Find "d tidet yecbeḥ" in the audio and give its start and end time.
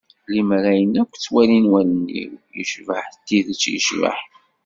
3.09-4.17